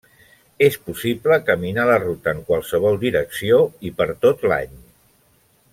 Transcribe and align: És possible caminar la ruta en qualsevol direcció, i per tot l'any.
És 0.67 0.77
possible 0.85 1.37
caminar 1.49 1.85
la 1.91 1.99
ruta 2.05 2.33
en 2.37 2.41
qualsevol 2.49 2.97
direcció, 3.07 3.61
i 3.91 3.93
per 4.01 4.09
tot 4.25 4.49
l'any. 4.53 4.73